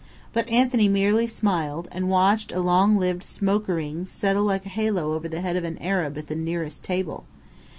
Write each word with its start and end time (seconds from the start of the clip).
But 0.33 0.49
Anthony 0.49 0.87
merely 0.87 1.27
smiled, 1.27 1.87
and 1.91 2.09
watched 2.09 2.51
a 2.51 2.59
long 2.59 2.97
lived 2.97 3.23
smokering 3.23 4.07
settle 4.07 4.43
like 4.45 4.65
a 4.65 4.69
halo 4.69 5.13
over 5.13 5.29
the 5.29 5.41
head 5.41 5.55
of 5.55 5.63
an 5.63 5.77
Arab 5.77 6.17
at 6.17 6.25
the 6.25 6.33
nearest 6.35 6.83
table. 6.83 7.25